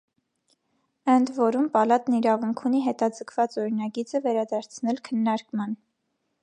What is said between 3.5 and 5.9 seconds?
օրինագիծը վերադարձնել քննարկման։